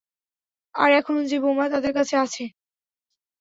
আর 0.75 0.89
এখন 0.91 1.15
যে 1.25 1.37
বোমা 1.39 1.65
তাদের 1.69 1.91
কাছে 1.93 2.15
আছে। 2.17 2.43